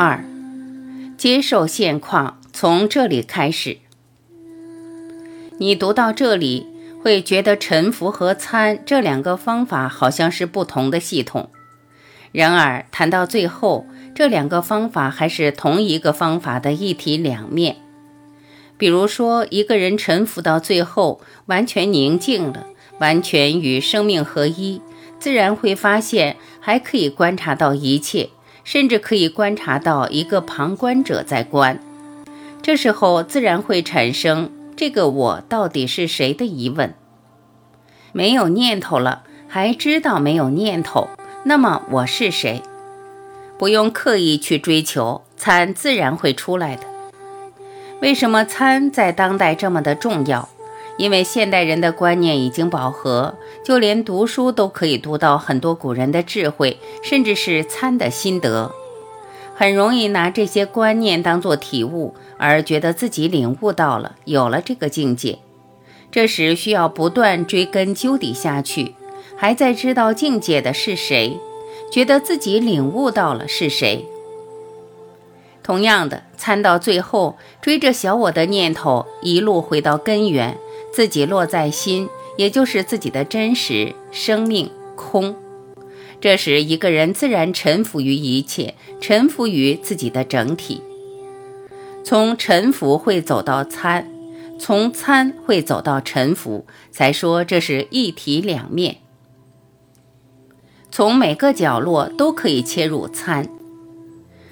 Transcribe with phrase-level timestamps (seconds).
[0.00, 0.22] 二，
[1.16, 3.78] 接受现况，从这里开始。
[5.58, 6.68] 你读到这里，
[7.02, 11.50] 会觉得沉浮和参这两个方法好像是不同的系统。
[12.30, 17.78] 然而，谈到最后，这两个方法还是同一个方法的一体两面。
[18.76, 22.68] 比如说，一个人沉浮到最后，完全宁静了，
[23.00, 24.80] 完全与生命合一，
[25.18, 28.30] 自然会发现还可以观察到一切。
[28.70, 31.80] 甚至可以观察到一个旁观者在观，
[32.60, 36.92] 这时候自然会产生这个我到底是谁的疑问。
[38.12, 41.08] 没有念头了，还知道没有念头，
[41.44, 42.60] 那么我是谁？
[43.56, 46.82] 不用刻意去追求，参自然会出来的。
[48.02, 50.46] 为什么参在当代这么的重要？
[50.98, 58.72] 因为现代人的观念已经饱和，就连读书都可以读到很多古人的智慧，甚至是参的心得，
[59.54, 65.38] 很容易拿这些观念当做体悟，而觉得自己领悟到了，有了这个境界。
[66.10, 68.94] 这时需要不断追根究底下去，
[69.36, 71.38] 还在知道境界的是谁，
[71.92, 74.04] 觉得自己领悟到了是谁。
[75.62, 80.56] 同样的，参到最后，追着小我的念头，一路回到根源。
[80.98, 85.36] 自己落在心，也就是自己的真实生命空。
[86.20, 90.82] 这时，一个人自然臣服于一切，臣服于自己的整体。
[92.02, 94.10] 从臣服会走到参，
[94.58, 98.96] 从参会走到臣服，才说这是一体两面。
[100.90, 103.48] 从每个角落都可以切入参，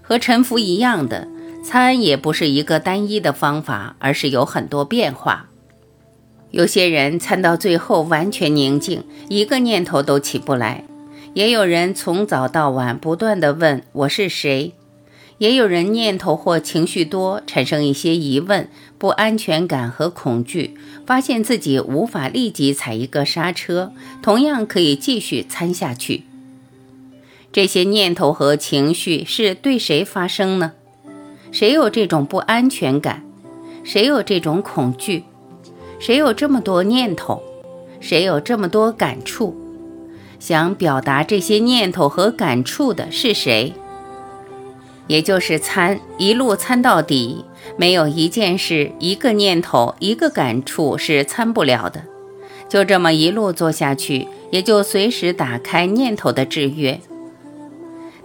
[0.00, 1.26] 和臣服一样的
[1.64, 5.47] 参也不是一个单一的方法，而是有很多变化。
[6.50, 10.84] 有些人参到最后完全宁静，一个念头都起不来；
[11.34, 14.72] 也有人从早到晚不断地问我是谁；
[15.36, 23.92] 也有人念头或情绪多，产生一些疑问、不安全感和恐惧，发现自己无法立即踩一个刹车，
[24.22, 26.24] 同样可以继续参下去。
[27.52, 30.72] 这些念头和情绪是对谁发生呢？
[31.52, 33.22] 谁有这种不安全感？
[33.84, 35.24] 谁有这种恐惧？
[35.98, 37.42] 谁有这么多念头？
[38.00, 39.56] 谁有这么多感触？
[40.38, 43.72] 想表达这些念头和感触的是谁？
[45.08, 47.44] 也就是参，一路参到底，
[47.76, 52.02] 没有一件事、一个念头、一个感触是参不了的。
[52.68, 57.00] 就这么一路做下去，也就随时打开念头的制约。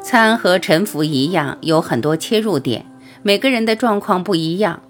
[0.01, 2.85] 参和沉浮一样，有很多切入点，
[3.23, 4.81] 每个人的状况不一样。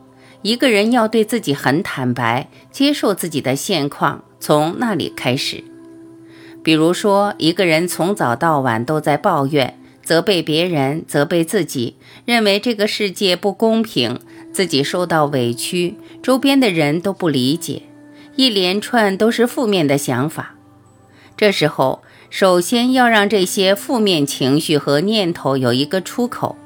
[0.44, 5.64] 一个人要对自己很坦白，接受自己的现况，从那里开始。
[6.62, 11.96] 比如说，一个人从早到晚都在抱怨、责备别人、责备自己，
[12.26, 14.20] 认为这个世界不公平，
[14.52, 17.84] 自己受到委屈，周边的人都不理解，
[18.36, 20.56] 一连串都是负面的想法。
[21.38, 26.58] 这时候，首先要让这些负面情绪和念头有一个出口。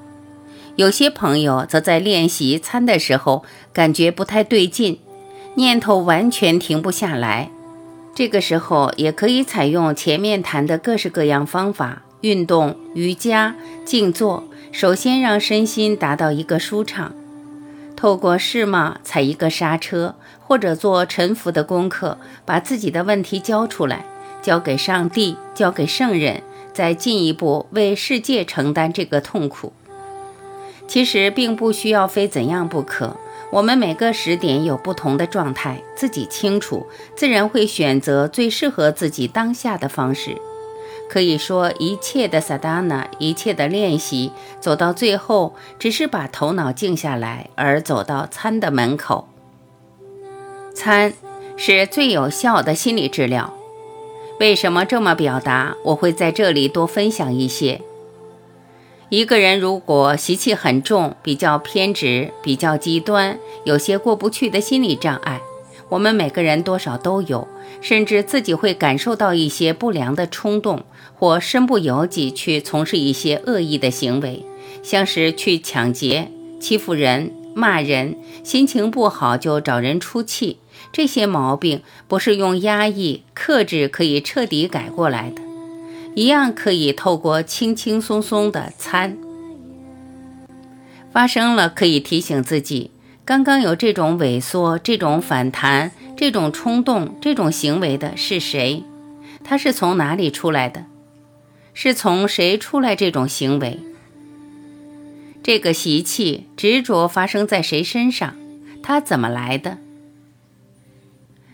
[0.78, 3.44] 有些朋友则在练习餐的时候，
[3.74, 5.00] 感觉不太对劲，
[5.56, 7.50] 念头完全停不下来。
[8.14, 13.56] 这个时候也可以采用前面谈的各式各样方法，运动、瑜伽、
[13.86, 17.12] 静坐，首先让身心达到一个舒畅。
[17.96, 24.06] 透过试嘛踩一个刹车，或者做沉浮的功课，把自己的问题交出来，
[24.44, 29.74] 交给上帝，交给圣人，再进一步为世界承担这个痛苦。
[30.88, 33.18] 其实并不需要非怎样不可，
[33.52, 40.38] 我们每个时点有不同的状态，自己清楚，自然会选择最适合自己当下的方式。
[41.10, 49.30] 可以说，一切的萨达那，一切的练习，走到最后，只是把头脑静下来，而走到参的门口。
[50.74, 51.14] 参
[51.56, 53.54] 是最有效的心理治疗。
[54.40, 55.76] 为什么这么表达？
[55.86, 57.82] 我会在这里多分享一些。
[59.10, 65.40] 一个人如果习气很重，比较偏执，比较极端，有些过不去的心理障碍，
[65.88, 67.48] 我们每个人多少都有，
[67.80, 70.84] 甚至自己会感受到一些不良的冲动，
[71.16, 74.44] 或身不由己去从事一些恶意的行为，
[74.84, 80.58] 像是去抢劫、欺负人、骂人，心情不好就找人出气。
[80.92, 85.42] 这些毛病不是用压抑、克制可以彻底改过来的，
[86.18, 89.16] 一样可以透过轻轻松松的参。
[91.12, 92.90] 发生了，可以提醒自己。
[93.24, 98.84] 刚刚有这种萎缩、这种反弹、这种冲动、这种行为的是谁？
[99.44, 100.86] 他是从哪里出来的？
[101.76, 103.80] 是从谁出来这种行为？
[105.44, 108.34] 这个习气、执着发生在谁身上？
[108.82, 109.78] 他怎么来的？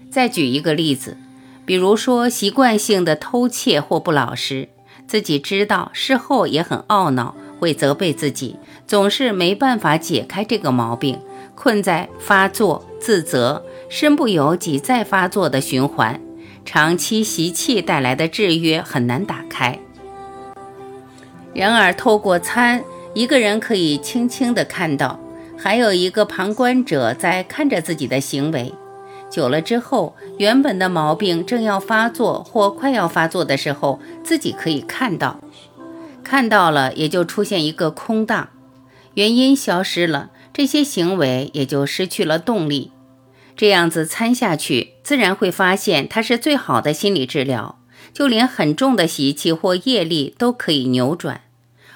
[0.10, 1.18] 再举一个例子，
[1.66, 4.70] 比如说习惯性的偷窃或不老实，
[5.08, 11.20] 自己知道，事后也很懊恼，会责备自己，总是没办法解开这个毛病。
[11.56, 16.20] 困在发作、自责、身不由己再发作的循环，
[16.66, 19.78] 长期习气带来的制约很难打开。
[21.54, 22.84] 然而，透过参，
[23.14, 25.20] 一个人可以轻轻地看到，
[25.56, 28.74] 还有一个旁观者在看着自己的行为。
[29.34, 35.40] 久了之后，原本的毛病正要发作或快要发作的时候，自己可以看到，
[36.24, 38.50] 看到了也就出现一个空档，
[39.16, 40.30] 原因消失了。
[40.54, 42.92] 这些行为也就失去了动力，
[43.58, 47.80] 这样子参下去，自然会发现它是最好的心理治疗。
[48.14, 51.42] 就连很重的习气或业力都可以扭转。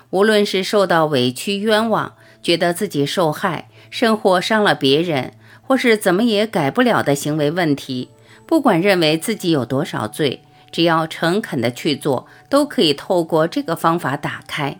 [0.09, 5.33] 无论是受到委屈冤枉，觉得自己受害，甚或伤了别人，
[5.67, 8.09] 或是怎么也改不了的行为问题，
[8.45, 10.41] 不管认为自己有多少罪，
[10.71, 14.79] 只要诚恳的去做，都可以透过这个方法打开。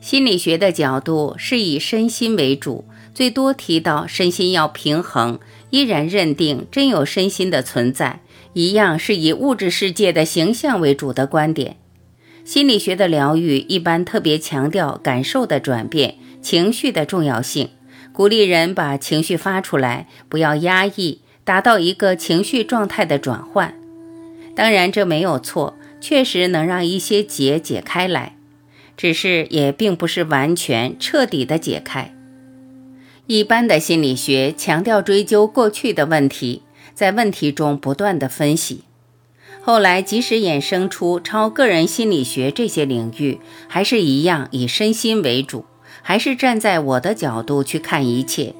[0.00, 8.20] 心理学的角度是以身心为主，最多提到身心要平衡，依然认定真有身心的存在，
[8.52, 11.76] 一样是以物质世界的形象为主的观点。
[12.44, 17.68] 心理学的疗愈一般特别强调感受的转变、情绪的重要性，
[18.18, 23.72] 鼓励人把情绪发出来，不要压抑，达到一个情绪状态的转换。
[24.56, 28.34] 当然，这没有错，确实能让一些结解开来。
[28.96, 32.12] 只是也并不是完全彻底的解开。
[33.28, 36.62] 一般的心理学强调追究过去的问题，
[36.94, 38.82] 在问题中不断的分析。
[39.62, 43.38] 后来即使衍生出超个人心理学这些领域，
[43.68, 45.64] 还是一样以身心为主，
[46.08, 48.54] 还是站在我的角度去看一切。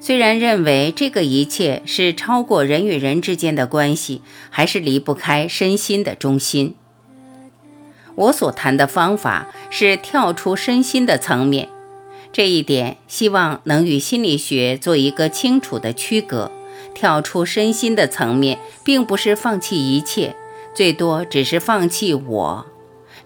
[0.00, 6.74] 虽然认为这个一切是超过人与人之间的关系，还是离不开身心的中心。
[8.14, 11.68] 我所谈的方法是跳出身心的层面，
[12.32, 16.50] 这一点希望能与心理学做一个清楚的区隔。
[16.94, 20.34] 跳出身心的层面，并不是放弃一切，
[20.74, 22.66] 最多只是放弃我。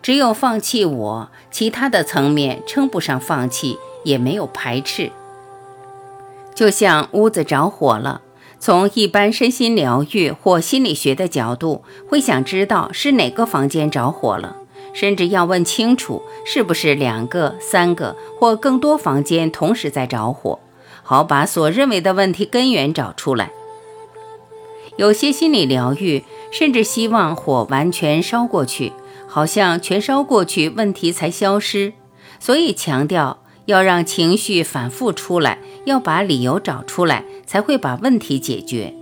[0.05, 5.11] 只有放弃我，其他的层面称不上放弃，也没有排斥。
[6.55, 8.21] 就像屋子着火了，
[8.59, 14.57] 从一般身心疗愈或心理学的角度，会想知道是哪个房间着火了。
[14.93, 20.61] 甚至要问清楚，是不是两个、三个或更多房间同时在着火，
[21.03, 23.51] 好把所认为的问题根源找出来。
[24.99, 26.23] 有些心理疗愈
[26.53, 28.93] 甚至希望火完全烧过去，
[29.35, 31.93] 好像全烧过去问题才消失，
[32.39, 38.95] 所以强调要让情绪反复出来，要把理由找出来，才会把问题解决。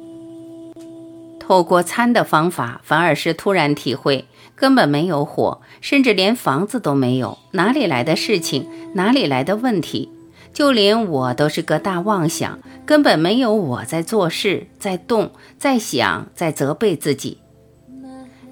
[1.38, 4.25] 透过参的方法，反而是突然体会。
[4.56, 8.66] 根本没有火，甚至连房子都没有，哪里来的事情？
[8.95, 10.09] 哪里来的问题？
[10.54, 17.41] 就连我都是个大妄想，根本没有我在做事，在动，在想，在责备自己，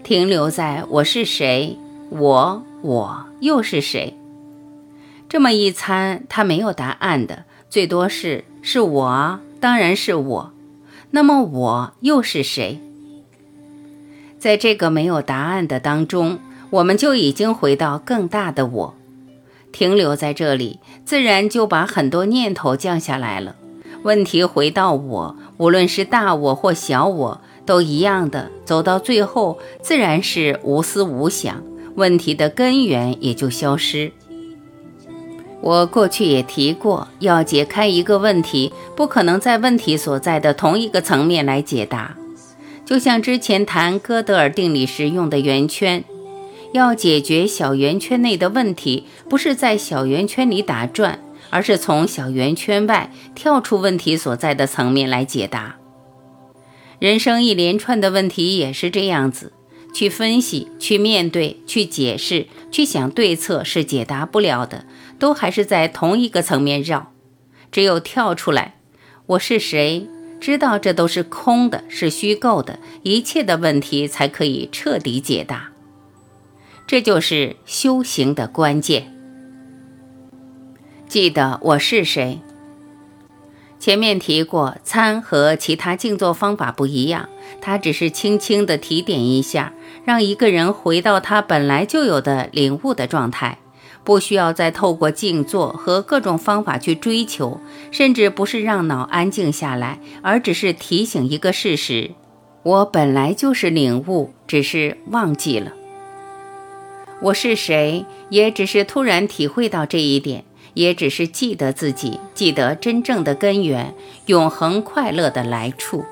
[0.02, 1.76] 停留在我是谁？
[2.11, 4.16] 我我又是谁？
[5.28, 10.52] 这么一参，他没有答案的，最多是是我，当然是我。
[11.12, 12.80] 那么我又是谁？
[14.38, 16.38] 在这个没有答案的当中，
[16.71, 18.95] 我们就已经回到更大的我，
[19.71, 23.54] 停留在这里，自然就把很多念头降下来了。
[24.02, 27.40] 问题回到我，无论是大我或小我，
[27.71, 31.62] 都一样的，走到最后，自然是无思无想，
[31.95, 34.11] 问题的根源也就消失。
[35.61, 42.17] 我过去也提过，要解开一个问题，不可能在问题所在的同一个层面来解答。
[42.85, 46.03] 就像之前谈哥德尔定理时用的圆圈，
[46.73, 55.77] 要解决小圆圈内的问题，不是在小圆圈里打转，而是从小圆圈外跳出问题所在的层面来解答。
[57.00, 59.52] 人生一连串的问题也是这样子，
[59.95, 64.85] 去分析、去面对、去解释、去想对策是解答不了的，
[65.19, 67.12] 都还是在同一个层面绕。
[67.73, 68.76] 只有跳出来，
[69.26, 70.07] 我是谁？
[70.40, 75.73] 知道这都是空的，是虚构的，一切的问题才可以彻底解答。
[76.87, 79.14] 这就是修行的关键。
[81.09, 82.40] 记得我是谁？
[83.80, 87.30] 前面提过，参和其他静坐方法不一样，
[87.62, 89.72] 它只是轻轻的提点一下，
[90.04, 93.58] 让一个人回到他本来就有的领悟的状态。
[94.04, 97.60] 不需要再透过静坐和各种方法去追求，
[97.90, 102.10] 甚至不是让脑安静下来，而只是提醒一个事实：
[102.62, 105.72] 我本来就是领悟，只是忘记了。
[107.22, 110.44] 我是谁，也只是突然体会到这一点，
[110.75, 113.95] 也只是记得自己，记得真正的根源，
[114.27, 116.05] 永恒快乐的来处。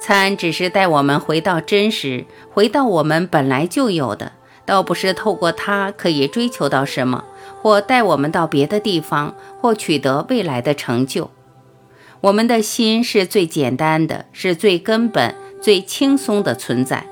[0.00, 4.32] 参只是带我们回到真实，回到我们本来就有的。
[4.64, 7.24] 倒不是透过它可以追求到什么，
[7.60, 11.30] 或带我们到别的地方，或取得未来的成就。
[12.20, 17.06] 我们的心是最简单的，是最根本、最轻松的存在，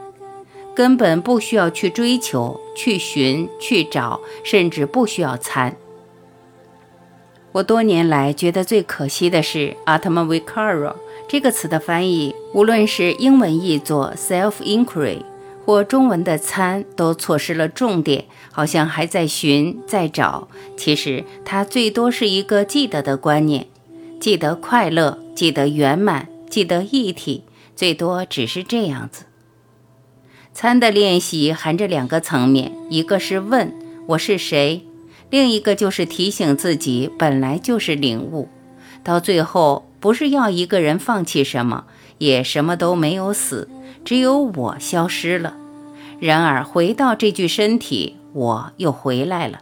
[0.75, 5.77] 根本不需要去追求、去寻、去找，甚至不需要参。
[7.52, 10.95] 我多年来觉得最可惜的是 “atmavikara”
[11.28, 15.23] 这个词的翻译，无论是英文译作 “self-inquiry”。
[15.66, 20.49] 或中文的参都错失了重点，好像还在寻在找。
[20.76, 23.69] 其实它最多是一个记得的观念，
[24.19, 27.45] 记得快乐，记得圆满，记得一体，
[27.76, 29.26] 最多只是这样子。
[30.52, 33.73] 参的练习含着两个层面，一个是问
[34.09, 34.85] 我是谁，
[35.31, 38.49] 另一个就是提醒自己本来就是领悟。
[39.03, 41.85] 到最后，不是要一个人放弃什么，
[42.19, 43.69] 也什么都没有死。
[44.05, 45.57] 只有我消失了，
[46.19, 49.61] 然而回到这具身体，我又回来了。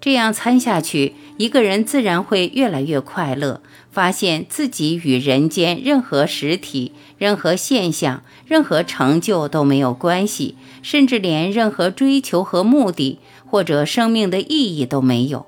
[0.00, 3.60] 这样参下去，一个人自然会越来越快乐，
[3.90, 15.46] 发现自己与人间任何实体、任何现象、任何成就都没有关系，甚至连任何追求和目的或者生命的意义都没有。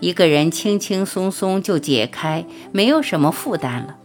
[0.00, 3.96] 一个人轻轻松松就解开，没有什么负担了。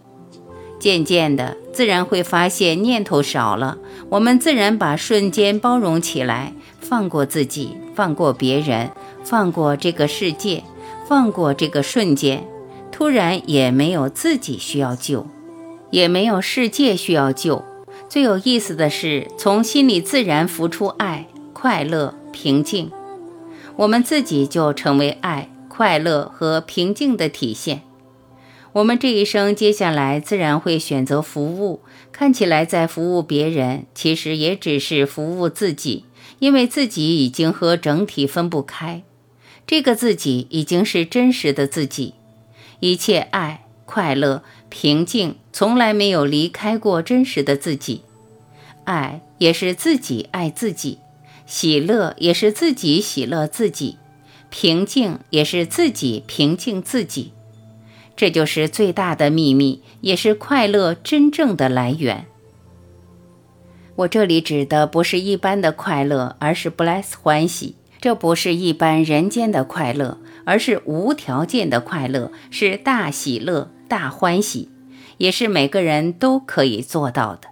[0.80, 3.78] 渐渐的，自然会发现念头少了，
[4.10, 8.92] 我们自然把瞬间包容起来，放过自己，放过别人，
[9.26, 10.64] 放过这个世界，
[11.06, 12.48] 放过这个瞬间。
[12.92, 15.28] 突然也没有自己需要救，
[15.90, 17.64] 也没有世界需要救。
[18.08, 22.90] 最有意思的是，从心里自然浮出爱、快乐、平静，
[23.80, 27.84] 我们自己就成为爱、快乐和平静的体现。
[28.74, 31.80] 我们这一生接下来自然会选择服务，
[32.12, 36.04] 看起来在服务别人，其实也只是服务自己，
[36.40, 39.02] 因为自己已经和整体分不开，
[39.66, 42.16] 这个自己已经是真实的自己，
[42.82, 48.02] 一切爱、快乐、平静从来没有离开过真实的自己，
[48.84, 51.00] 爱也是自己爱自己，
[51.50, 53.98] 喜乐也是自己喜乐自己，
[54.52, 57.34] 平静也是自己平静自己。
[58.16, 62.28] 这就是最大的秘密，也是快乐真正的来源。
[63.96, 67.76] 我这里指的不是一般的快乐，而是 bless 欢喜。
[68.00, 74.70] 这不是一般人间的快乐，而是无条件的快乐，是大喜乐、大欢喜，
[75.18, 77.50] 也是每个人都可以做到的。